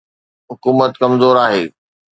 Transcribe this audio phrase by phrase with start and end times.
[0.51, 1.65] حڪومت ڪمزور آهي.